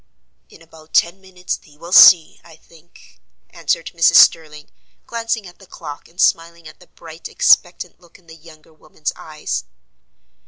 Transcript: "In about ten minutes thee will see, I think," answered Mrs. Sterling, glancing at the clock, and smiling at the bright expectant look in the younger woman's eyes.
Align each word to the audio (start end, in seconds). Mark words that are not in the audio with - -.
"In 0.49 0.63
about 0.63 0.95
ten 0.95 1.21
minutes 1.21 1.57
thee 1.57 1.77
will 1.77 1.91
see, 1.91 2.41
I 2.43 2.55
think," 2.55 3.21
answered 3.51 3.91
Mrs. 3.93 4.15
Sterling, 4.15 4.69
glancing 5.05 5.45
at 5.45 5.59
the 5.59 5.67
clock, 5.67 6.07
and 6.07 6.19
smiling 6.19 6.67
at 6.67 6.79
the 6.79 6.87
bright 6.87 7.29
expectant 7.29 7.99
look 8.01 8.17
in 8.17 8.25
the 8.25 8.33
younger 8.35 8.73
woman's 8.73 9.13
eyes. 9.15 9.63